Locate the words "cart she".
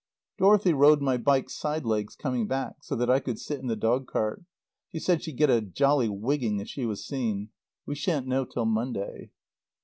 4.07-4.97